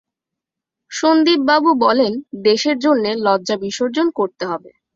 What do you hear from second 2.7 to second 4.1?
জন্যে লজ্জা বিসর্জন